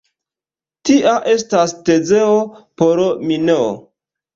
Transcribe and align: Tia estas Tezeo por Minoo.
Tia 0.91 1.13
estas 1.35 1.77
Tezeo 1.93 2.35
por 2.59 3.07
Minoo. 3.33 3.75